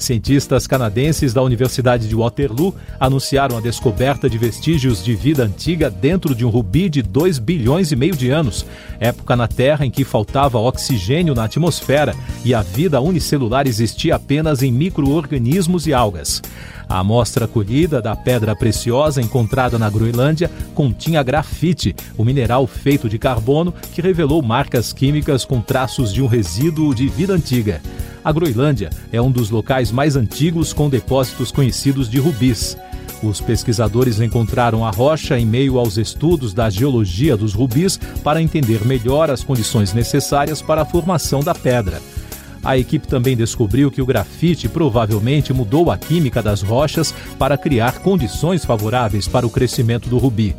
Cientistas 0.00 0.66
canadenses 0.66 1.34
da 1.34 1.42
Universidade 1.42 2.08
de 2.08 2.16
Waterloo 2.16 2.74
anunciaram 2.98 3.58
a 3.58 3.60
descoberta 3.60 4.30
de 4.30 4.38
vestígios 4.38 5.04
de 5.04 5.14
vida 5.14 5.42
antiga 5.42 5.90
dentro 5.90 6.34
de 6.34 6.42
um 6.42 6.48
rubi 6.48 6.88
de 6.88 7.02
2 7.02 7.38
bilhões 7.38 7.92
e 7.92 7.96
meio 7.96 8.16
de 8.16 8.30
anos, 8.30 8.64
época 8.98 9.36
na 9.36 9.46
Terra 9.46 9.84
em 9.84 9.90
que 9.90 10.02
faltava 10.02 10.58
oxigênio 10.58 11.34
na 11.34 11.44
atmosfera 11.44 12.14
e 12.42 12.54
a 12.54 12.62
vida 12.62 12.98
unicelular 12.98 13.68
existia 13.68 14.16
apenas 14.16 14.62
em 14.62 14.72
micro-organismos 14.72 15.86
e 15.86 15.92
algas. 15.92 16.40
A 16.88 17.00
amostra 17.00 17.46
colhida 17.46 18.00
da 18.00 18.16
pedra 18.16 18.56
preciosa 18.56 19.20
encontrada 19.20 19.78
na 19.78 19.90
Groenlândia 19.90 20.50
continha 20.74 21.22
grafite, 21.22 21.94
o 22.16 22.24
mineral 22.24 22.66
feito 22.66 23.06
de 23.06 23.18
carbono 23.18 23.74
que 23.92 24.00
revelou 24.00 24.42
marcas 24.42 24.94
químicas 24.94 25.44
com 25.44 25.60
traços 25.60 26.10
de 26.10 26.22
um 26.22 26.26
resíduo 26.26 26.94
de 26.94 27.06
vida 27.06 27.34
antiga. 27.34 27.82
A 28.22 28.32
Groenlândia 28.32 28.90
é 29.10 29.20
um 29.20 29.30
dos 29.30 29.48
locais 29.48 29.90
mais 29.90 30.14
antigos 30.14 30.72
com 30.72 30.90
depósitos 30.90 31.50
conhecidos 31.50 32.08
de 32.08 32.18
rubis. 32.18 32.76
Os 33.22 33.40
pesquisadores 33.40 34.20
encontraram 34.20 34.84
a 34.84 34.90
rocha 34.90 35.38
em 35.38 35.46
meio 35.46 35.78
aos 35.78 35.96
estudos 35.96 36.52
da 36.52 36.68
geologia 36.68 37.36
dos 37.36 37.54
rubis 37.54 37.98
para 38.22 38.42
entender 38.42 38.84
melhor 38.84 39.30
as 39.30 39.42
condições 39.42 39.94
necessárias 39.94 40.60
para 40.60 40.82
a 40.82 40.86
formação 40.86 41.40
da 41.40 41.54
pedra. 41.54 42.00
A 42.62 42.76
equipe 42.76 43.08
também 43.08 43.34
descobriu 43.34 43.90
que 43.90 44.02
o 44.02 44.06
grafite 44.06 44.68
provavelmente 44.68 45.52
mudou 45.52 45.90
a 45.90 45.96
química 45.96 46.42
das 46.42 46.60
rochas 46.60 47.14
para 47.38 47.56
criar 47.56 48.00
condições 48.00 48.66
favoráveis 48.66 49.26
para 49.26 49.46
o 49.46 49.50
crescimento 49.50 50.10
do 50.10 50.18
rubi. 50.18 50.54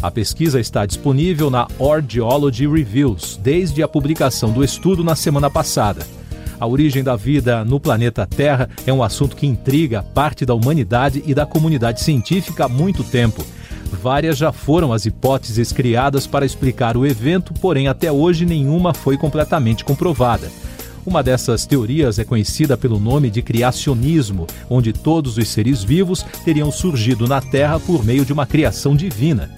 A 0.00 0.10
pesquisa 0.10 0.60
está 0.60 0.84
disponível 0.84 1.48
na 1.50 1.66
Ore 1.78 2.04
Geology 2.06 2.68
Reviews 2.68 3.40
desde 3.42 3.82
a 3.82 3.88
publicação 3.88 4.52
do 4.52 4.62
estudo 4.62 5.02
na 5.02 5.16
semana 5.16 5.50
passada. 5.50 6.06
A 6.60 6.66
origem 6.66 7.04
da 7.04 7.14
vida 7.14 7.64
no 7.64 7.78
planeta 7.78 8.26
Terra 8.26 8.68
é 8.84 8.92
um 8.92 9.02
assunto 9.02 9.36
que 9.36 9.46
intriga 9.46 10.02
parte 10.02 10.44
da 10.44 10.54
humanidade 10.54 11.22
e 11.24 11.32
da 11.32 11.46
comunidade 11.46 12.00
científica 12.00 12.64
há 12.64 12.68
muito 12.68 13.04
tempo. 13.04 13.44
Várias 14.02 14.36
já 14.36 14.50
foram 14.52 14.92
as 14.92 15.06
hipóteses 15.06 15.72
criadas 15.72 16.26
para 16.26 16.44
explicar 16.44 16.96
o 16.96 17.06
evento, 17.06 17.54
porém 17.54 17.86
até 17.86 18.10
hoje 18.10 18.44
nenhuma 18.44 18.92
foi 18.92 19.16
completamente 19.16 19.84
comprovada. 19.84 20.50
Uma 21.06 21.22
dessas 21.22 21.64
teorias 21.64 22.18
é 22.18 22.24
conhecida 22.24 22.76
pelo 22.76 22.98
nome 22.98 23.30
de 23.30 23.40
criacionismo, 23.40 24.46
onde 24.68 24.92
todos 24.92 25.38
os 25.38 25.48
seres 25.48 25.82
vivos 25.82 26.24
teriam 26.44 26.70
surgido 26.72 27.26
na 27.26 27.40
Terra 27.40 27.78
por 27.78 28.04
meio 28.04 28.24
de 28.24 28.32
uma 28.32 28.46
criação 28.46 28.96
divina. 28.96 29.48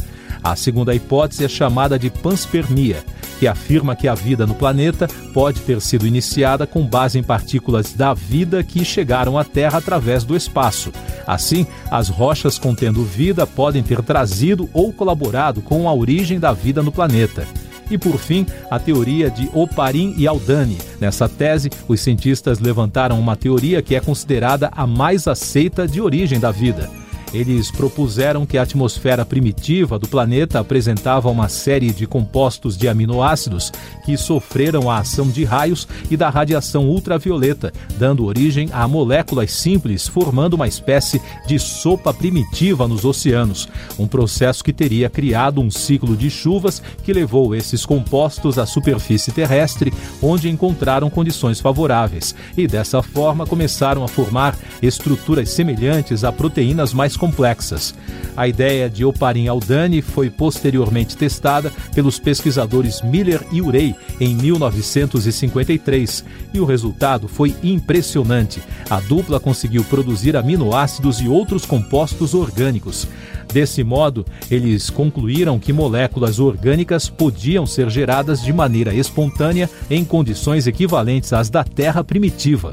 A 0.43 0.55
segunda 0.55 0.95
hipótese 0.95 1.45
é 1.45 1.48
chamada 1.48 1.98
de 1.98 2.09
panspermia, 2.09 3.03
que 3.41 3.48
afirma 3.48 3.96
que 3.96 4.06
a 4.06 4.14
vida 4.14 4.46
no 4.46 4.55
planeta 4.55 5.08
pode 5.33 5.60
ter 5.60 5.80
sido 5.80 6.06
iniciada 6.06 6.66
com 6.66 6.86
base 6.86 7.19
em 7.19 7.22
partículas 7.22 7.94
da 7.94 8.12
vida 8.12 8.62
que 8.62 8.84
chegaram 8.84 9.38
à 9.38 9.42
Terra 9.42 9.78
através 9.78 10.24
do 10.24 10.36
espaço. 10.36 10.92
Assim, 11.27 11.66
as 11.91 12.10
rochas 12.10 12.58
contendo 12.58 13.02
vida 13.02 13.47
podem 13.47 13.82
ter 13.82 14.02
trazido 14.02 14.69
ou 14.74 14.92
colaborado 14.92 15.62
com 15.62 15.88
a 15.88 15.94
origem 15.94 16.38
da 16.38 16.52
vida 16.52 16.82
no 16.82 16.92
planeta. 16.92 17.48
E 17.91 17.97
por 17.97 18.19
fim, 18.19 18.44
a 18.70 18.78
teoria 18.78 19.30
de 19.30 19.48
Oparin 19.54 20.14
e 20.19 20.28
Aldani. 20.28 20.77
Nessa 21.00 21.27
tese, 21.27 21.70
os 21.88 21.98
cientistas 21.98 22.58
levantaram 22.58 23.19
uma 23.19 23.36
teoria 23.36 23.80
que 23.80 23.94
é 23.94 24.00
considerada 24.00 24.70
a 24.77 24.86
mais 24.86 25.27
aceita 25.27 25.88
de 25.88 25.98
origem 25.98 26.38
da 26.38 26.50
vida. 26.50 26.91
Eles 27.33 27.70
propuseram 27.70 28.45
que 28.45 28.59
a 28.59 28.62
atmosfera 28.62 29.25
primitiva 29.25 29.98
do 29.98 30.09
planeta 30.09 30.59
apresentava 30.59 31.31
uma 31.31 31.48
série 31.48 31.92
de 31.92 32.06
compostos 32.06 32.77
de 32.77 32.89
aminoácidos 32.89 33.70
que 34.05 34.17
sofreram 34.17 34.91
a 34.91 34.98
ação 34.98 35.28
de 35.28 35.45
raios 35.45 35.87
e 36.11 36.17
da 36.17 36.28
radiação 36.28 36.89
ultravioleta, 36.89 37.72
dando 37.97 38.25
origem 38.25 38.69
a 38.72 38.87
moléculas 38.88 39.53
simples, 39.53 40.09
formando 40.09 40.54
uma 40.54 40.66
espécie 40.66 41.22
de 41.47 41.59
sopa 41.59 42.12
primitiva 42.12 42.88
nos 42.88 43.04
oceanos, 43.04 43.69
um 43.99 44.09
processo 44.09 44.65
que 44.65 44.72
teria 44.72 45.09
criado 45.09 45.60
um 45.60 45.71
ciclo 45.71 46.16
de 46.16 46.28
chuvas 46.31 46.83
que 47.04 47.12
levou 47.12 47.54
esses 47.54 47.87
compostos 47.87 48.59
à 48.59 48.66
superfície 48.66 49.31
terrestre, 49.31 49.93
onde 50.21 50.49
encontraram 50.49 51.09
condições 51.09 51.60
favoráveis, 51.60 52.34
e 52.56 52.66
dessa 52.66 53.03
forma 53.03 53.47
começaram 53.47 54.03
a 54.03 54.09
formar 54.09 54.59
estruturas 54.83 55.50
semelhantes 55.50 56.25
a 56.25 56.33
proteínas 56.33 56.93
mais 56.93 57.16
complexas. 57.20 57.94
A 58.34 58.48
ideia 58.48 58.88
de 58.88 59.04
Oparin 59.04 59.47
Aldani 59.47 60.00
foi 60.00 60.31
posteriormente 60.31 61.16
testada 61.16 61.70
pelos 61.94 62.19
pesquisadores 62.19 63.03
Miller 63.03 63.42
e 63.53 63.60
Urey 63.60 63.94
em 64.19 64.34
1953 64.34 66.25
e 66.54 66.59
o 66.59 66.64
resultado 66.64 67.28
foi 67.28 67.54
impressionante. 67.62 68.62
A 68.88 68.98
dupla 69.00 69.38
conseguiu 69.38 69.84
produzir 69.84 70.36
aminoácidos 70.36 71.20
e 71.20 71.28
outros 71.28 71.66
compostos 71.66 72.32
orgânicos. 72.32 73.06
Desse 73.53 73.84
modo, 73.84 74.25
eles 74.50 74.88
concluíram 74.88 75.59
que 75.59 75.72
moléculas 75.72 76.38
orgânicas 76.38 77.09
podiam 77.09 77.66
ser 77.66 77.91
geradas 77.91 78.41
de 78.41 78.53
maneira 78.53 78.94
espontânea 78.94 79.69
em 79.91 80.04
condições 80.04 80.66
equivalentes 80.66 81.32
às 81.32 81.50
da 81.50 81.64
Terra 81.64 82.03
primitiva. 82.03 82.72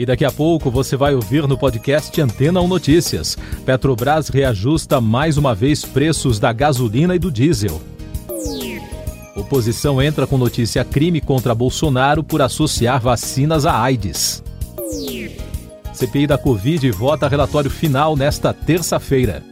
E 0.00 0.06
daqui 0.06 0.24
a 0.24 0.32
pouco 0.32 0.70
você 0.70 0.96
vai 0.96 1.14
ouvir 1.14 1.46
no 1.46 1.58
podcast 1.58 2.18
Antena 2.22 2.58
1 2.62 2.66
Notícias. 2.66 3.36
Petrobras 3.66 4.30
reajusta 4.30 4.98
mais 4.98 5.36
uma 5.36 5.54
vez 5.54 5.84
preços 5.84 6.38
da 6.38 6.54
gasolina 6.54 7.14
e 7.14 7.18
do 7.18 7.30
diesel. 7.30 7.82
Oposição 9.36 10.00
entra 10.00 10.26
com 10.26 10.38
notícia 10.38 10.82
crime 10.86 11.20
contra 11.20 11.54
Bolsonaro 11.54 12.24
por 12.24 12.40
associar 12.40 12.98
vacinas 12.98 13.66
à 13.66 13.78
AIDS. 13.78 14.42
CPI 15.92 16.26
da 16.26 16.38
Covid 16.38 16.90
vota 16.92 17.28
relatório 17.28 17.70
final 17.70 18.16
nesta 18.16 18.54
terça-feira. 18.54 19.42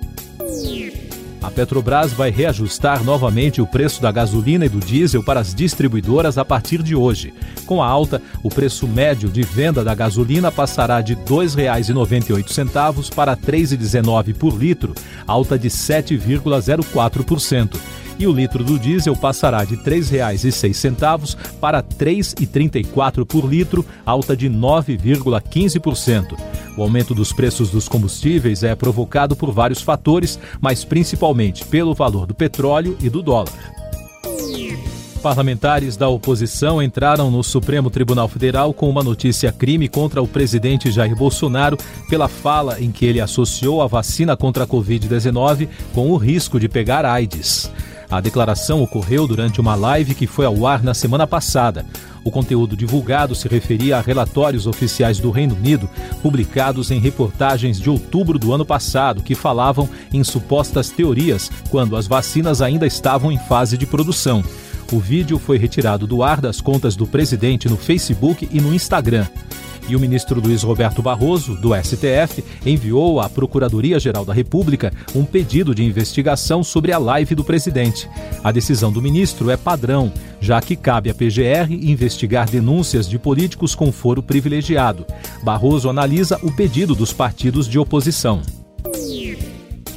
A 1.48 1.50
Petrobras 1.50 2.12
vai 2.12 2.30
reajustar 2.30 3.02
novamente 3.02 3.62
o 3.62 3.66
preço 3.66 4.02
da 4.02 4.12
gasolina 4.12 4.66
e 4.66 4.68
do 4.68 4.80
diesel 4.80 5.22
para 5.22 5.40
as 5.40 5.54
distribuidoras 5.54 6.36
a 6.36 6.44
partir 6.44 6.82
de 6.82 6.94
hoje. 6.94 7.32
Com 7.64 7.82
a 7.82 7.86
alta, 7.86 8.20
o 8.42 8.50
preço 8.50 8.86
médio 8.86 9.30
de 9.30 9.40
venda 9.40 9.82
da 9.82 9.94
gasolina 9.94 10.52
passará 10.52 11.00
de 11.00 11.14
R$ 11.14 11.20
2,98 11.26 13.14
para 13.14 13.32
R$ 13.32 13.38
3,19 13.46 14.34
por 14.34 14.54
litro, 14.54 14.92
alta 15.26 15.58
de 15.58 15.70
7,04% 15.70 17.78
e 18.18 18.26
o 18.26 18.32
litro 18.32 18.64
do 18.64 18.78
diesel 18.78 19.16
passará 19.16 19.64
de 19.64 19.76
R$ 19.76 19.82
3,06 19.82 21.36
para 21.60 21.78
R$ 21.78 21.84
3,34 21.98 23.24
por 23.24 23.44
litro, 23.48 23.84
alta 24.04 24.36
de 24.36 24.48
9,15%. 24.50 26.36
O 26.76 26.82
aumento 26.82 27.14
dos 27.14 27.32
preços 27.32 27.70
dos 27.70 27.88
combustíveis 27.88 28.62
é 28.62 28.74
provocado 28.74 29.34
por 29.34 29.50
vários 29.50 29.82
fatores, 29.82 30.38
mas 30.60 30.84
principalmente 30.84 31.64
pelo 31.64 31.94
valor 31.94 32.26
do 32.26 32.34
petróleo 32.34 32.96
e 33.00 33.08
do 33.10 33.22
dólar. 33.22 33.78
Parlamentares 35.18 35.96
da 35.96 36.08
oposição 36.08 36.80
entraram 36.80 37.30
no 37.30 37.42
Supremo 37.42 37.90
Tribunal 37.90 38.28
Federal 38.28 38.72
com 38.72 38.88
uma 38.88 39.02
notícia 39.02 39.50
crime 39.50 39.88
contra 39.88 40.22
o 40.22 40.28
presidente 40.28 40.92
Jair 40.92 41.16
Bolsonaro 41.16 41.76
pela 42.08 42.28
fala 42.28 42.80
em 42.80 42.92
que 42.92 43.04
ele 43.04 43.20
associou 43.20 43.82
a 43.82 43.88
vacina 43.88 44.36
contra 44.36 44.62
a 44.62 44.66
Covid-19 44.66 45.68
com 45.92 46.12
o 46.12 46.16
risco 46.16 46.60
de 46.60 46.68
pegar 46.68 47.04
AIDS. 47.04 47.70
A 48.10 48.20
declaração 48.20 48.82
ocorreu 48.82 49.26
durante 49.26 49.60
uma 49.60 49.74
live 49.74 50.14
que 50.14 50.26
foi 50.26 50.46
ao 50.46 50.66
ar 50.66 50.82
na 50.82 50.94
semana 50.94 51.26
passada. 51.26 51.84
O 52.24 52.30
conteúdo 52.30 52.76
divulgado 52.76 53.34
se 53.34 53.48
referia 53.48 53.98
a 53.98 54.00
relatórios 54.00 54.66
oficiais 54.66 55.18
do 55.18 55.30
Reino 55.30 55.54
Unido, 55.54 55.88
publicados 56.22 56.90
em 56.90 56.98
reportagens 56.98 57.78
de 57.78 57.90
outubro 57.90 58.38
do 58.38 58.52
ano 58.52 58.64
passado, 58.64 59.22
que 59.22 59.34
falavam 59.34 59.88
em 60.12 60.24
supostas 60.24 60.90
teorias 60.90 61.50
quando 61.70 61.96
as 61.96 62.06
vacinas 62.06 62.62
ainda 62.62 62.86
estavam 62.86 63.30
em 63.30 63.38
fase 63.38 63.76
de 63.76 63.86
produção. 63.86 64.42
O 64.90 64.98
vídeo 64.98 65.38
foi 65.38 65.58
retirado 65.58 66.06
do 66.06 66.22
ar 66.22 66.40
das 66.40 66.62
contas 66.62 66.96
do 66.96 67.06
presidente 67.06 67.68
no 67.68 67.76
Facebook 67.76 68.48
e 68.50 68.58
no 68.58 68.74
Instagram. 68.74 69.26
E 69.88 69.96
o 69.96 70.00
ministro 70.00 70.38
Luiz 70.38 70.62
Roberto 70.62 71.00
Barroso, 71.00 71.56
do 71.56 71.70
STF, 71.74 72.44
enviou 72.66 73.20
à 73.20 73.28
Procuradoria-Geral 73.28 74.22
da 74.22 74.34
República 74.34 74.92
um 75.14 75.24
pedido 75.24 75.74
de 75.74 75.82
investigação 75.82 76.62
sobre 76.62 76.92
a 76.92 76.98
live 76.98 77.34
do 77.34 77.42
presidente. 77.42 78.06
A 78.44 78.52
decisão 78.52 78.92
do 78.92 79.00
ministro 79.00 79.50
é 79.50 79.56
padrão, 79.56 80.12
já 80.40 80.60
que 80.60 80.76
cabe 80.76 81.08
à 81.08 81.14
PGR 81.14 81.72
investigar 81.72 82.50
denúncias 82.50 83.08
de 83.08 83.18
políticos 83.18 83.74
com 83.74 83.90
foro 83.90 84.22
privilegiado. 84.22 85.06
Barroso 85.42 85.88
analisa 85.88 86.38
o 86.42 86.52
pedido 86.52 86.94
dos 86.94 87.14
partidos 87.14 87.66
de 87.66 87.78
oposição. 87.78 88.42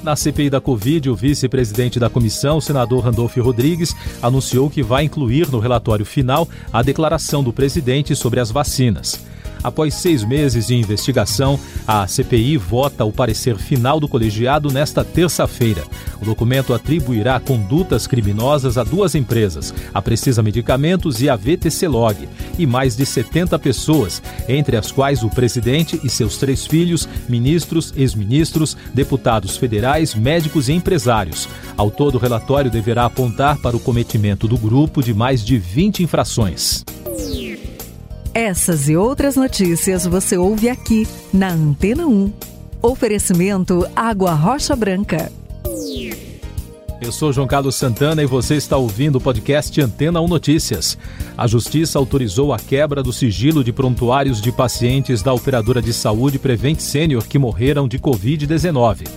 Na 0.03 0.15
CPI 0.15 0.49
da 0.49 0.59
Covid, 0.59 1.09
o 1.09 1.15
vice-presidente 1.15 1.99
da 1.99 2.09
comissão, 2.09 2.59
senador 2.59 3.03
Randolfo 3.03 3.39
Rodrigues, 3.41 3.95
anunciou 4.21 4.69
que 4.69 4.81
vai 4.81 5.03
incluir 5.03 5.51
no 5.51 5.59
relatório 5.59 6.05
final 6.05 6.47
a 6.73 6.81
declaração 6.81 7.43
do 7.43 7.53
presidente 7.53 8.15
sobre 8.15 8.39
as 8.39 8.49
vacinas. 8.49 9.19
Após 9.63 9.93
seis 9.93 10.23
meses 10.23 10.67
de 10.67 10.75
investigação, 10.75 11.59
a 11.87 12.07
CPI 12.07 12.57
vota 12.57 13.05
o 13.05 13.11
parecer 13.11 13.57
final 13.57 13.99
do 13.99 14.07
colegiado 14.07 14.71
nesta 14.71 15.03
terça-feira. 15.03 15.83
O 16.21 16.25
documento 16.25 16.73
atribuirá 16.73 17.39
condutas 17.39 18.07
criminosas 18.07 18.77
a 18.77 18.83
duas 18.83 19.15
empresas, 19.15 19.73
a 19.93 20.01
Precisa 20.01 20.41
Medicamentos 20.41 21.21
e 21.21 21.29
a 21.29 21.35
VTC 21.35 21.87
Log, 21.87 22.27
e 22.57 22.65
mais 22.65 22.95
de 22.95 23.05
70 23.05 23.57
pessoas, 23.59 24.21
entre 24.47 24.77
as 24.77 24.91
quais 24.91 25.23
o 25.23 25.29
presidente 25.29 25.99
e 26.03 26.09
seus 26.09 26.37
três 26.37 26.65
filhos, 26.65 27.07
ministros, 27.27 27.93
ex-ministros, 27.95 28.75
deputados 28.93 29.57
federais, 29.57 30.15
médicos 30.15 30.69
e 30.69 30.73
empresários. 30.73 31.47
Ao 31.77 31.89
todo, 31.89 32.15
o 32.15 32.19
relatório 32.19 32.71
deverá 32.71 33.05
apontar 33.05 33.57
para 33.57 33.75
o 33.75 33.79
cometimento 33.79 34.47
do 34.47 34.57
grupo 34.57 35.01
de 35.03 35.13
mais 35.13 35.43
de 35.43 35.57
20 35.57 36.03
infrações. 36.03 36.83
Essas 38.33 38.87
e 38.87 38.95
outras 38.95 39.35
notícias 39.35 40.05
você 40.05 40.37
ouve 40.37 40.69
aqui 40.69 41.05
na 41.33 41.49
Antena 41.49 42.07
1. 42.07 42.31
Oferecimento 42.81 43.85
Água 43.93 44.31
Rocha 44.33 44.73
Branca. 44.73 45.29
Eu 47.01 47.11
sou 47.11 47.33
João 47.33 47.45
Carlos 47.45 47.75
Santana 47.75 48.23
e 48.23 48.25
você 48.25 48.55
está 48.55 48.77
ouvindo 48.77 49.17
o 49.17 49.21
podcast 49.21 49.81
Antena 49.81 50.21
1 50.21 50.27
Notícias. 50.29 50.97
A 51.37 51.45
Justiça 51.45 51.99
autorizou 51.99 52.53
a 52.53 52.59
quebra 52.59 53.03
do 53.03 53.11
sigilo 53.11 53.65
de 53.65 53.73
prontuários 53.73 54.39
de 54.39 54.49
pacientes 54.49 55.21
da 55.21 55.33
operadora 55.33 55.81
de 55.81 55.91
saúde 55.91 56.39
Prevent 56.39 56.79
Senior 56.79 57.27
que 57.27 57.37
morreram 57.37 57.85
de 57.85 57.99
Covid-19. 57.99 59.09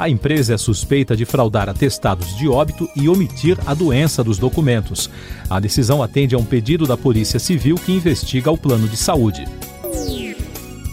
A 0.00 0.08
empresa 0.08 0.54
é 0.54 0.56
suspeita 0.56 1.14
de 1.14 1.26
fraudar 1.26 1.68
atestados 1.68 2.34
de 2.34 2.48
óbito 2.48 2.88
e 2.96 3.06
omitir 3.06 3.58
a 3.66 3.74
doença 3.74 4.24
dos 4.24 4.38
documentos. 4.38 5.10
A 5.50 5.60
decisão 5.60 6.02
atende 6.02 6.34
a 6.34 6.38
um 6.38 6.44
pedido 6.44 6.86
da 6.86 6.96
Polícia 6.96 7.38
Civil 7.38 7.74
que 7.74 7.92
investiga 7.92 8.50
o 8.50 8.56
plano 8.56 8.88
de 8.88 8.96
saúde. 8.96 9.44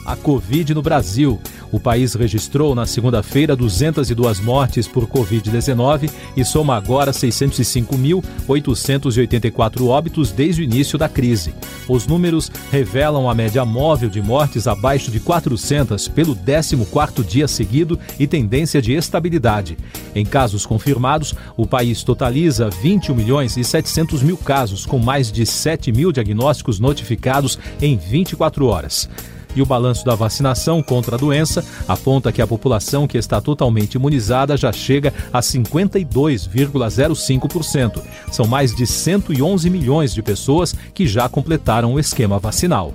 A 0.06 0.18
Covid 0.18 0.74
no 0.74 0.82
Brasil. 0.82 1.40
O 1.72 1.80
país 1.80 2.14
registrou 2.14 2.74
na 2.74 2.86
segunda-feira 2.86 3.54
202 3.56 4.40
mortes 4.40 4.88
por 4.88 5.06
Covid-19 5.08 6.10
e 6.36 6.44
soma 6.46 6.76
agora 6.76 7.12
605.884 7.12 9.88
óbitos 9.88 10.32
desde 10.32 10.62
o 10.62 10.64
início 10.64 10.98
da 10.98 11.08
crise. 11.10 11.54
Os 11.88 12.08
números 12.08 12.52
revelam 12.72 13.30
a 13.30 13.36
média 13.36 13.64
móvel 13.66 14.10
de 14.10 14.22
mortes 14.22 14.68
abaixo 14.68 15.12
de 15.12 15.20
400 15.20 16.08
pelo 16.08 16.34
14º 16.36 17.26
dia 17.26 17.48
seguido 17.48 18.00
e 18.20 18.28
tendência 18.28 18.82
de 18.82 18.94
estabilidade. 18.94 19.78
Em 20.16 20.26
casos 20.26 20.66
confirmados, 20.66 21.36
o 21.56 21.68
país 21.68 22.04
totaliza 22.04 22.70
21 22.70 23.16
milhões 23.16 23.56
e 23.58 23.64
700 23.64 24.22
mil 24.24 24.38
casos, 24.38 24.86
com 24.86 25.00
mais 25.00 25.32
de 25.32 25.46
7 25.46 25.92
mil 25.92 26.12
diagnósticos 26.12 26.80
notificados 26.80 27.60
em 27.82 27.98
24 27.98 28.66
horas 28.66 29.10
e 29.56 29.62
o 29.62 29.66
balanço 29.66 30.04
da 30.06 30.16
vacinação 30.16 30.84
contra 30.84 31.16
a 31.16 31.20
doença 31.20 31.66
aponta 31.88 32.32
que 32.32 32.42
a 32.42 32.48
população 32.48 33.08
que 33.08 33.18
está 33.18 33.40
totalmente 33.42 33.96
imunizada 33.96 34.56
já 34.58 34.72
chega 34.72 35.12
a 35.32 35.40
52,05%. 35.40 38.02
São 38.32 38.48
mais 38.48 38.76
de 38.76 38.86
111 38.86 39.70
milhões 39.70 40.14
de 40.14 40.22
pessoas 40.22 40.76
que 40.94 41.08
já 41.08 41.30
completaram 41.30 41.94
o 41.94 42.00
esquema 42.00 42.40
vacinal. 42.40 42.94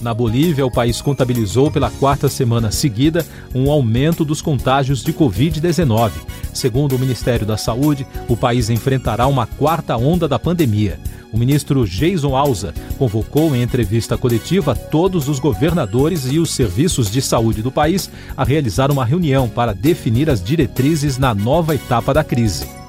Na 0.00 0.14
Bolívia, 0.14 0.64
o 0.64 0.70
país 0.70 1.02
contabilizou 1.02 1.70
pela 1.70 1.90
quarta 1.90 2.26
semana 2.28 2.70
seguida 2.70 3.26
um 3.54 3.70
aumento 3.70 4.24
dos 4.24 4.40
contágios 4.40 5.04
de 5.04 5.12
Covid-19. 5.12 6.12
Segundo 6.54 6.96
o 6.96 6.98
Ministério 6.98 7.46
da 7.46 7.58
Saúde, 7.58 8.06
o 8.26 8.36
país 8.36 8.70
enfrentará 8.70 9.26
uma 9.26 9.46
quarta 9.46 9.98
onda 9.98 10.26
da 10.26 10.38
pandemia. 10.38 10.98
O 11.32 11.38
ministro 11.38 11.86
Jason 11.86 12.34
Alza 12.34 12.74
convocou 12.98 13.54
em 13.54 13.62
entrevista 13.62 14.18
coletiva 14.18 14.74
todos 14.74 15.28
os 15.28 15.38
governadores 15.38 16.26
e 16.30 16.38
os 16.38 16.50
serviços 16.50 17.10
de 17.10 17.22
saúde 17.22 17.62
do 17.62 17.70
país 17.70 18.10
a 18.36 18.44
realizar 18.44 18.90
uma 18.90 19.04
reunião 19.04 19.48
para 19.48 19.72
definir 19.72 20.28
as 20.28 20.42
diretrizes 20.42 21.18
na 21.18 21.34
nova 21.34 21.74
etapa 21.74 22.12
da 22.12 22.24
crise. 22.24 22.79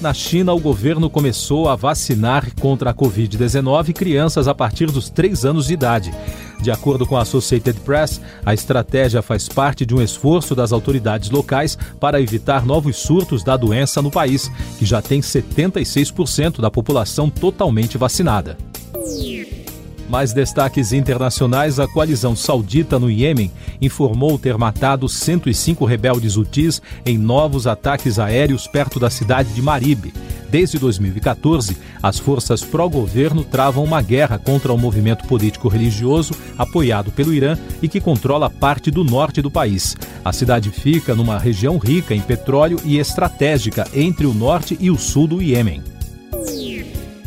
Na 0.00 0.14
China, 0.14 0.54
o 0.54 0.58
governo 0.58 1.10
começou 1.10 1.68
a 1.68 1.76
vacinar 1.76 2.54
contra 2.58 2.88
a 2.88 2.94
Covid-19 2.94 3.92
crianças 3.92 4.48
a 4.48 4.54
partir 4.54 4.86
dos 4.86 5.10
3 5.10 5.44
anos 5.44 5.66
de 5.66 5.74
idade. 5.74 6.10
De 6.62 6.70
acordo 6.70 7.06
com 7.06 7.18
a 7.18 7.22
Associated 7.22 7.78
Press, 7.80 8.18
a 8.44 8.54
estratégia 8.54 9.20
faz 9.20 9.46
parte 9.46 9.84
de 9.84 9.94
um 9.94 10.00
esforço 10.00 10.54
das 10.54 10.72
autoridades 10.72 11.28
locais 11.28 11.76
para 11.98 12.18
evitar 12.18 12.64
novos 12.64 12.96
surtos 12.96 13.44
da 13.44 13.58
doença 13.58 14.00
no 14.00 14.10
país, 14.10 14.50
que 14.78 14.86
já 14.86 15.02
tem 15.02 15.20
76% 15.20 16.62
da 16.62 16.70
população 16.70 17.28
totalmente 17.28 17.98
vacinada. 17.98 18.69
Mais 20.10 20.32
destaques 20.32 20.92
internacionais: 20.92 21.78
a 21.78 21.86
coalizão 21.86 22.34
saudita 22.34 22.98
no 22.98 23.08
Iêmen 23.08 23.52
informou 23.80 24.36
ter 24.36 24.58
matado 24.58 25.08
105 25.08 25.84
rebeldes 25.84 26.36
hutis 26.36 26.82
em 27.06 27.16
novos 27.16 27.64
ataques 27.68 28.18
aéreos 28.18 28.66
perto 28.66 28.98
da 28.98 29.08
cidade 29.08 29.54
de 29.54 29.62
Marib. 29.62 30.12
Desde 30.50 30.80
2014, 30.80 31.76
as 32.02 32.18
forças 32.18 32.60
pró-governo 32.64 33.44
travam 33.44 33.84
uma 33.84 34.02
guerra 34.02 34.36
contra 34.36 34.72
o 34.72 34.78
movimento 34.78 35.28
político-religioso 35.28 36.34
apoiado 36.58 37.12
pelo 37.12 37.32
Irã 37.32 37.56
e 37.80 37.86
que 37.86 38.00
controla 38.00 38.50
parte 38.50 38.90
do 38.90 39.04
norte 39.04 39.40
do 39.40 39.48
país. 39.48 39.96
A 40.24 40.32
cidade 40.32 40.70
fica 40.70 41.14
numa 41.14 41.38
região 41.38 41.78
rica 41.78 42.16
em 42.16 42.20
petróleo 42.20 42.80
e 42.84 42.98
estratégica 42.98 43.86
entre 43.94 44.26
o 44.26 44.34
norte 44.34 44.76
e 44.80 44.90
o 44.90 44.98
sul 44.98 45.28
do 45.28 45.40
Iêmen. 45.40 45.89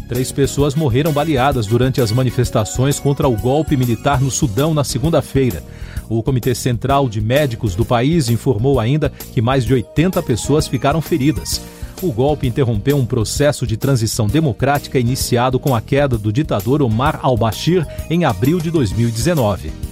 Três 0.07 0.31
pessoas 0.31 0.75
morreram 0.75 1.11
baleadas 1.11 1.65
durante 1.65 2.01
as 2.01 2.11
manifestações 2.11 2.99
contra 2.99 3.27
o 3.27 3.37
golpe 3.37 3.77
militar 3.77 4.21
no 4.21 4.29
Sudão 4.29 4.73
na 4.73 4.83
segunda-feira. 4.83 5.63
O 6.09 6.21
Comitê 6.21 6.53
Central 6.53 7.07
de 7.07 7.21
Médicos 7.21 7.75
do 7.75 7.85
país 7.85 8.29
informou 8.29 8.79
ainda 8.79 9.09
que 9.09 9.41
mais 9.41 9.65
de 9.65 9.73
80 9.73 10.21
pessoas 10.23 10.67
ficaram 10.67 11.01
feridas. 11.01 11.61
O 12.01 12.11
golpe 12.11 12.45
interrompeu 12.45 12.97
um 12.97 13.05
processo 13.05 13.65
de 13.65 13.77
transição 13.77 14.27
democrática 14.27 14.99
iniciado 14.99 15.57
com 15.57 15.73
a 15.73 15.79
queda 15.79 16.17
do 16.17 16.33
ditador 16.33 16.81
Omar 16.81 17.19
al-Bashir 17.21 17.87
em 18.09 18.25
abril 18.25 18.59
de 18.59 18.69
2019. 18.69 19.82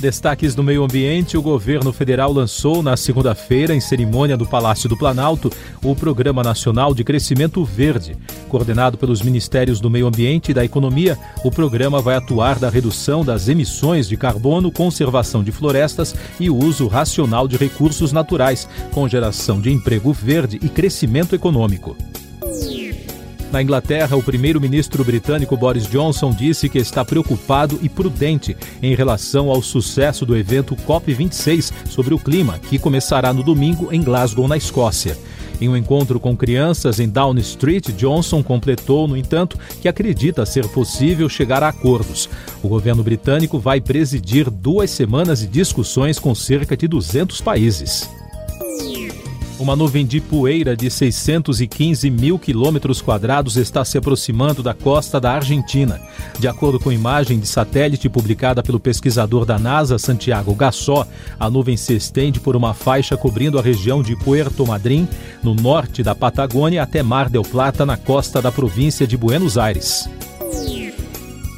Destaques 0.00 0.54
do 0.54 0.62
meio 0.62 0.84
ambiente: 0.84 1.36
o 1.36 1.42
governo 1.42 1.92
federal 1.92 2.32
lançou 2.32 2.82
na 2.82 2.96
segunda-feira, 2.96 3.74
em 3.74 3.80
cerimônia 3.80 4.36
do 4.36 4.46
Palácio 4.46 4.88
do 4.88 4.96
Planalto, 4.96 5.50
o 5.82 5.94
Programa 5.94 6.42
Nacional 6.42 6.94
de 6.94 7.02
Crescimento 7.02 7.64
Verde. 7.64 8.16
Coordenado 8.48 8.96
pelos 8.96 9.20
Ministérios 9.20 9.80
do 9.80 9.90
Meio 9.90 10.06
Ambiente 10.06 10.52
e 10.52 10.54
da 10.54 10.64
Economia, 10.64 11.18
o 11.44 11.50
programa 11.50 12.00
vai 12.00 12.14
atuar 12.14 12.60
da 12.60 12.70
redução 12.70 13.24
das 13.24 13.48
emissões 13.48 14.08
de 14.08 14.16
carbono, 14.16 14.70
conservação 14.70 15.42
de 15.42 15.50
florestas 15.50 16.14
e 16.38 16.48
uso 16.48 16.86
racional 16.86 17.48
de 17.48 17.56
recursos 17.56 18.12
naturais, 18.12 18.68
com 18.92 19.08
geração 19.08 19.60
de 19.60 19.72
emprego 19.72 20.12
verde 20.12 20.60
e 20.62 20.68
crescimento 20.68 21.34
econômico. 21.34 21.96
Na 23.50 23.62
Inglaterra, 23.62 24.14
o 24.14 24.22
primeiro-ministro 24.22 25.02
britânico 25.02 25.56
Boris 25.56 25.86
Johnson 25.86 26.30
disse 26.30 26.68
que 26.68 26.78
está 26.78 27.02
preocupado 27.02 27.78
e 27.82 27.88
prudente 27.88 28.54
em 28.82 28.94
relação 28.94 29.48
ao 29.48 29.62
sucesso 29.62 30.26
do 30.26 30.36
evento 30.36 30.76
COP26 30.76 31.72
sobre 31.88 32.12
o 32.12 32.18
clima, 32.18 32.58
que 32.58 32.78
começará 32.78 33.32
no 33.32 33.42
domingo 33.42 33.88
em 33.90 34.02
Glasgow, 34.02 34.46
na 34.46 34.56
Escócia. 34.56 35.16
Em 35.60 35.68
um 35.68 35.76
encontro 35.76 36.20
com 36.20 36.36
crianças 36.36 37.00
em 37.00 37.08
Downing 37.08 37.40
Street, 37.40 37.88
Johnson 37.92 38.42
completou, 38.42 39.08
no 39.08 39.16
entanto, 39.16 39.58
que 39.80 39.88
acredita 39.88 40.46
ser 40.46 40.68
possível 40.68 41.28
chegar 41.28 41.62
a 41.62 41.68
acordos. 41.68 42.28
O 42.62 42.68
governo 42.68 43.02
britânico 43.02 43.58
vai 43.58 43.80
presidir 43.80 44.50
duas 44.50 44.90
semanas 44.90 45.40
de 45.40 45.46
discussões 45.46 46.18
com 46.18 46.34
cerca 46.34 46.76
de 46.76 46.86
200 46.86 47.40
países. 47.40 48.08
Uma 49.58 49.74
nuvem 49.74 50.06
de 50.06 50.20
poeira 50.20 50.76
de 50.76 50.88
615 50.88 52.08
mil 52.10 52.38
quilômetros 52.38 53.02
quadrados 53.02 53.56
está 53.56 53.84
se 53.84 53.98
aproximando 53.98 54.62
da 54.62 54.72
costa 54.72 55.20
da 55.20 55.32
Argentina. 55.32 56.00
De 56.38 56.46
acordo 56.46 56.78
com 56.78 56.92
imagem 56.92 57.40
de 57.40 57.48
satélite 57.48 58.08
publicada 58.08 58.62
pelo 58.62 58.78
pesquisador 58.78 59.44
da 59.44 59.58
NASA, 59.58 59.98
Santiago 59.98 60.54
Gassó, 60.54 61.04
a 61.40 61.50
nuvem 61.50 61.76
se 61.76 61.96
estende 61.96 62.38
por 62.38 62.54
uma 62.54 62.72
faixa 62.72 63.16
cobrindo 63.16 63.58
a 63.58 63.62
região 63.62 64.00
de 64.00 64.14
Puerto 64.14 64.64
Madryn, 64.64 65.08
no 65.42 65.54
norte 65.54 66.04
da 66.04 66.14
Patagônia, 66.14 66.84
até 66.84 67.02
Mar 67.02 67.28
del 67.28 67.42
Plata, 67.42 67.84
na 67.84 67.96
costa 67.96 68.40
da 68.40 68.52
província 68.52 69.08
de 69.08 69.16
Buenos 69.16 69.58
Aires. 69.58 70.08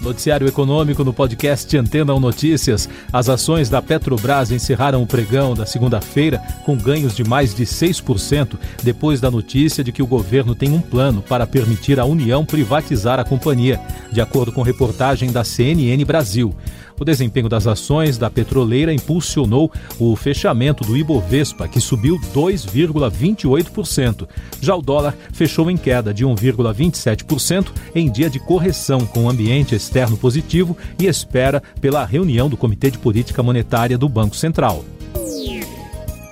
Noticiário 0.00 0.48
Econômico 0.48 1.04
no 1.04 1.12
podcast 1.12 1.76
Antena 1.76 2.14
1 2.14 2.20
Notícias. 2.20 2.88
As 3.12 3.28
ações 3.28 3.68
da 3.68 3.82
Petrobras 3.82 4.50
encerraram 4.50 5.02
o 5.02 5.06
pregão 5.06 5.54
da 5.54 5.66
segunda-feira 5.66 6.40
com 6.64 6.76
ganhos 6.76 7.14
de 7.14 7.22
mais 7.22 7.54
de 7.54 7.64
6%, 7.64 8.58
depois 8.82 9.20
da 9.20 9.30
notícia 9.30 9.84
de 9.84 9.92
que 9.92 10.02
o 10.02 10.06
governo 10.06 10.54
tem 10.54 10.72
um 10.72 10.80
plano 10.80 11.22
para 11.22 11.46
permitir 11.46 12.00
à 12.00 12.04
União 12.04 12.44
privatizar 12.44 13.20
a 13.20 13.24
companhia, 13.24 13.80
de 14.10 14.20
acordo 14.20 14.52
com 14.52 14.62
reportagem 14.62 15.30
da 15.30 15.44
CNN 15.44 16.04
Brasil. 16.04 16.54
O 17.00 17.04
desempenho 17.04 17.48
das 17.48 17.66
ações 17.66 18.18
da 18.18 18.28
petroleira 18.28 18.92
impulsionou 18.92 19.72
o 19.98 20.14
fechamento 20.14 20.84
do 20.84 20.94
Ibovespa, 20.94 21.66
que 21.66 21.80
subiu 21.80 22.20
2,28%. 22.34 24.28
Já 24.60 24.76
o 24.76 24.82
dólar 24.82 25.16
fechou 25.32 25.70
em 25.70 25.78
queda 25.78 26.12
de 26.12 26.26
1,27% 26.26 27.68
em 27.94 28.10
dia 28.10 28.28
de 28.28 28.38
correção, 28.38 29.06
com 29.06 29.30
ambiente 29.30 29.74
externo 29.74 30.18
positivo 30.18 30.76
e 30.98 31.06
espera 31.06 31.62
pela 31.80 32.04
reunião 32.04 32.50
do 32.50 32.56
Comitê 32.56 32.90
de 32.90 32.98
Política 32.98 33.42
Monetária 33.42 33.96
do 33.96 34.06
Banco 34.06 34.36
Central. 34.36 34.84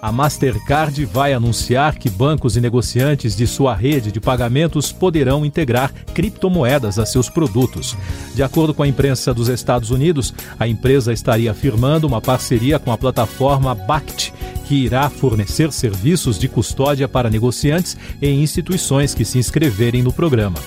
A 0.01 0.13
Mastercard 0.13 1.05
vai 1.07 1.33
anunciar 1.33 1.99
que 1.99 2.09
bancos 2.09 2.57
e 2.57 2.61
negociantes 2.61 3.37
de 3.37 3.47
sua 3.47 3.75
rede 3.75 4.13
de 4.13 4.21
pagamentos 4.21 4.93
poderão 4.93 5.45
integrar 5.45 5.93
criptomoedas 6.15 6.99
a 6.99 7.07
seus 7.07 7.29
produtos. 7.29 7.97
De 8.35 8.43
acordo 8.43 8.73
com 8.73 8.85
a 8.85 8.89
imprensa 8.89 9.35
dos 9.35 9.49
Estados 9.49 9.91
Unidos, 9.91 10.33
a 10.59 10.69
empresa 10.69 11.13
estaria 11.13 11.53
firmando 11.53 12.07
uma 12.07 12.21
parceria 12.21 12.79
com 12.79 12.93
a 12.93 12.99
plataforma 12.99 13.75
Bact, 13.75 14.33
que 14.67 14.77
irá 14.77 15.11
fornecer 15.11 15.73
serviços 15.73 16.39
de 16.39 16.47
custódia 16.47 17.09
para 17.09 17.31
negociantes 17.31 17.97
e 18.23 18.29
instituições 18.29 19.15
que 19.15 19.25
se 19.25 19.39
inscreverem 19.39 20.03
no 20.03 20.13
programa. 20.13 20.59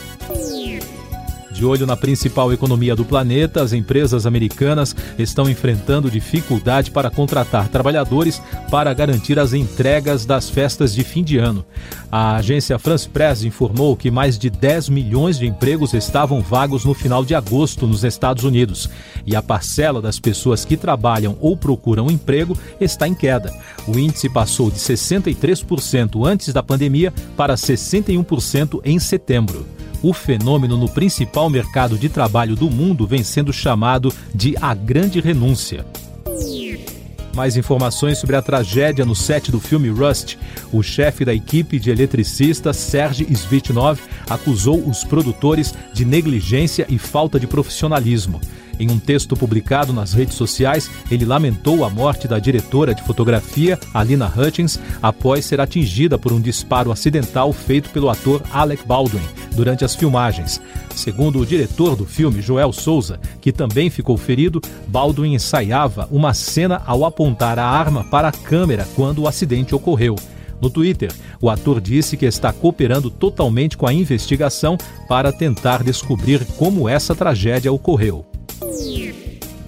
De 1.61 1.65
olho 1.67 1.85
na 1.85 1.95
principal 1.95 2.51
economia 2.51 2.95
do 2.95 3.05
planeta, 3.05 3.61
as 3.61 3.71
empresas 3.71 4.25
americanas 4.25 4.95
estão 5.15 5.47
enfrentando 5.47 6.09
dificuldade 6.09 6.89
para 6.89 7.11
contratar 7.11 7.67
trabalhadores 7.67 8.41
para 8.71 8.91
garantir 8.95 9.37
as 9.37 9.53
entregas 9.53 10.25
das 10.25 10.49
festas 10.49 10.91
de 10.91 11.03
fim 11.03 11.23
de 11.23 11.37
ano. 11.37 11.63
A 12.11 12.37
agência 12.37 12.79
France 12.79 13.07
Press 13.07 13.43
informou 13.43 13.95
que 13.95 14.09
mais 14.09 14.39
de 14.39 14.49
10 14.49 14.89
milhões 14.89 15.37
de 15.37 15.45
empregos 15.45 15.93
estavam 15.93 16.41
vagos 16.41 16.83
no 16.83 16.95
final 16.95 17.23
de 17.23 17.35
agosto 17.35 17.85
nos 17.85 18.03
Estados 18.03 18.43
Unidos. 18.43 18.89
E 19.23 19.35
a 19.35 19.41
parcela 19.43 20.01
das 20.01 20.19
pessoas 20.19 20.65
que 20.65 20.75
trabalham 20.75 21.37
ou 21.39 21.55
procuram 21.55 22.09
emprego 22.09 22.57
está 22.79 23.07
em 23.07 23.13
queda. 23.13 23.53
O 23.87 23.99
índice 23.99 24.27
passou 24.27 24.71
de 24.71 24.79
63% 24.79 26.27
antes 26.27 26.51
da 26.51 26.63
pandemia 26.63 27.13
para 27.37 27.53
61% 27.53 28.81
em 28.83 28.97
setembro 28.97 29.63
o 30.01 30.13
fenômeno 30.13 30.77
no 30.77 30.89
principal 30.89 31.49
mercado 31.49 31.97
de 31.97 32.09
trabalho 32.09 32.55
do 32.55 32.69
mundo 32.69 33.05
vem 33.05 33.23
sendo 33.23 33.53
chamado 33.53 34.13
de 34.33 34.55
a 34.61 34.73
grande 34.73 35.19
renúncia. 35.19 35.85
Mais 37.35 37.55
informações 37.55 38.17
sobre 38.17 38.35
a 38.35 38.41
tragédia 38.41 39.05
no 39.05 39.15
set 39.15 39.51
do 39.51 39.59
filme 39.59 39.89
Rust. 39.89 40.37
O 40.71 40.83
chefe 40.83 41.23
da 41.23 41.33
equipe 41.33 41.79
de 41.79 41.89
eletricistas, 41.89 42.75
Serge 42.75 43.25
Svitnov, 43.33 44.01
acusou 44.29 44.85
os 44.85 45.03
produtores 45.03 45.73
de 45.93 46.03
negligência 46.03 46.85
e 46.89 46.97
falta 46.97 47.39
de 47.39 47.47
profissionalismo. 47.47 48.41
Em 48.81 48.89
um 48.89 48.97
texto 48.97 49.35
publicado 49.35 49.93
nas 49.93 50.11
redes 50.11 50.33
sociais, 50.33 50.89
ele 51.11 51.23
lamentou 51.23 51.85
a 51.85 51.89
morte 51.89 52.27
da 52.27 52.39
diretora 52.39 52.95
de 52.95 53.03
fotografia, 53.03 53.79
Alina 53.93 54.25
Hutchins, 54.35 54.79
após 55.03 55.45
ser 55.45 55.61
atingida 55.61 56.17
por 56.17 56.33
um 56.33 56.41
disparo 56.41 56.91
acidental 56.91 57.53
feito 57.53 57.91
pelo 57.91 58.09
ator 58.09 58.41
Alec 58.51 58.83
Baldwin 58.87 59.21
durante 59.51 59.85
as 59.85 59.93
filmagens. 59.93 60.59
Segundo 60.95 61.37
o 61.37 61.45
diretor 61.45 61.95
do 61.95 62.07
filme, 62.07 62.41
Joel 62.41 62.73
Souza, 62.73 63.19
que 63.39 63.51
também 63.51 63.91
ficou 63.91 64.17
ferido, 64.17 64.59
Baldwin 64.87 65.35
ensaiava 65.35 66.07
uma 66.09 66.33
cena 66.33 66.81
ao 66.83 67.05
apontar 67.05 67.59
a 67.59 67.67
arma 67.67 68.03
para 68.05 68.29
a 68.29 68.31
câmera 68.31 68.87
quando 68.95 69.19
o 69.19 69.27
acidente 69.27 69.75
ocorreu. 69.75 70.15
No 70.59 70.71
Twitter, 70.71 71.13
o 71.39 71.51
ator 71.51 71.79
disse 71.79 72.17
que 72.17 72.25
está 72.25 72.51
cooperando 72.51 73.11
totalmente 73.11 73.77
com 73.77 73.85
a 73.85 73.93
investigação 73.93 74.75
para 75.07 75.31
tentar 75.31 75.83
descobrir 75.83 76.43
como 76.57 76.89
essa 76.89 77.13
tragédia 77.13 77.71
ocorreu. 77.71 78.25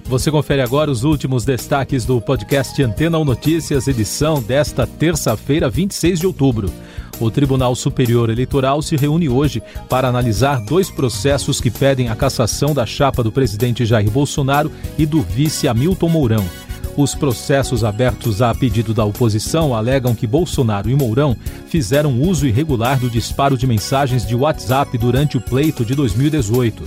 Você 0.05 0.29
confere 0.29 0.61
agora 0.61 0.91
os 0.91 1.03
últimos 1.03 1.43
destaques 1.43 2.05
do 2.05 2.21
podcast 2.21 2.81
Antena 2.83 3.17
1 3.17 3.25
Notícias, 3.25 3.87
edição 3.87 4.41
desta 4.41 4.85
terça-feira, 4.85 5.69
26 5.69 6.19
de 6.19 6.27
outubro. 6.27 6.71
O 7.19 7.31
Tribunal 7.31 7.75
Superior 7.75 8.29
Eleitoral 8.29 8.81
se 8.81 8.95
reúne 8.95 9.29
hoje 9.29 9.63
para 9.89 10.07
analisar 10.07 10.63
dois 10.65 10.91
processos 10.91 11.59
que 11.59 11.71
pedem 11.71 12.09
a 12.09 12.15
cassação 12.15 12.73
da 12.73 12.85
chapa 12.85 13.23
do 13.23 13.31
presidente 13.31 13.85
Jair 13.85 14.11
Bolsonaro 14.11 14.71
e 14.97 15.05
do 15.05 15.21
vice 15.21 15.67
Hamilton 15.67 16.09
Mourão. 16.09 16.45
Os 16.95 17.15
processos 17.15 17.83
abertos 17.83 18.41
a 18.41 18.53
pedido 18.53 18.93
da 18.93 19.03
oposição 19.03 19.73
alegam 19.73 20.13
que 20.13 20.27
Bolsonaro 20.27 20.89
e 20.89 20.95
Mourão 20.95 21.35
fizeram 21.67 22.21
uso 22.21 22.45
irregular 22.45 22.99
do 22.99 23.09
disparo 23.09 23.57
de 23.57 23.65
mensagens 23.65 24.27
de 24.27 24.35
WhatsApp 24.35 24.95
durante 24.97 25.37
o 25.37 25.41
pleito 25.41 25.83
de 25.83 25.95
2018. 25.95 26.83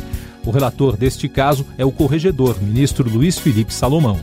O 0.46 0.50
relator 0.52 0.96
deste 0.96 1.28
caso 1.28 1.66
é 1.76 1.84
o 1.84 1.90
corregedor, 1.90 2.62
ministro 2.62 3.10
Luiz 3.10 3.36
Felipe 3.36 3.74
Salomão. 3.74 4.20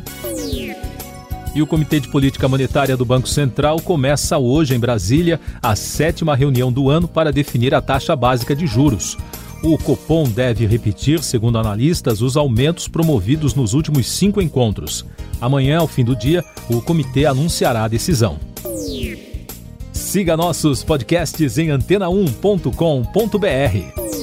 E 1.53 1.61
o 1.61 1.67
Comitê 1.67 1.99
de 1.99 2.07
Política 2.07 2.47
Monetária 2.47 2.97
do 2.97 3.05
Banco 3.05 3.27
Central 3.27 3.79
começa 3.81 4.39
hoje 4.39 4.73
em 4.73 4.79
Brasília 4.79 5.39
a 5.61 5.75
sétima 5.75 6.35
reunião 6.35 6.71
do 6.71 6.89
ano 6.89 7.07
para 7.07 7.31
definir 7.31 7.75
a 7.75 7.81
taxa 7.81 8.15
básica 8.15 8.55
de 8.55 8.65
juros. 8.65 9.17
O 9.61 9.77
Copom 9.77 10.23
deve 10.23 10.65
repetir, 10.65 11.21
segundo 11.21 11.57
analistas, 11.57 12.21
os 12.21 12.35
aumentos 12.35 12.87
promovidos 12.87 13.53
nos 13.53 13.73
últimos 13.73 14.11
cinco 14.11 14.41
encontros. 14.41 15.05
Amanhã, 15.39 15.79
ao 15.79 15.87
fim 15.87 16.03
do 16.03 16.15
dia, 16.15 16.43
o 16.69 16.81
comitê 16.81 17.25
anunciará 17.25 17.83
a 17.83 17.87
decisão. 17.87 18.39
Siga 19.91 20.35
nossos 20.35 20.83
podcasts 20.83 21.57
em 21.57 21.67
antena1.com.br. 21.67 24.22